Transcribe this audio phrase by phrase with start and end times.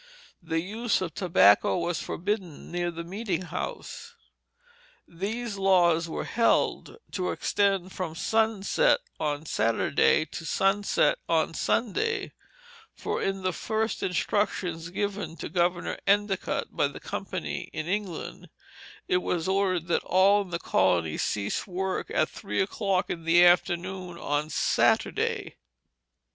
[0.41, 4.15] The use of tobacco was forbidden near the meeting house.
[5.07, 12.31] These laws were held to extend from sunset on Saturday to sunset on Sunday;
[12.95, 18.49] for in the first instructions given to Governor Endicott by the company in England,
[19.07, 23.45] it was ordered that all in the colony cease work at three o'clock in the
[23.45, 25.57] afternoon on Saturday.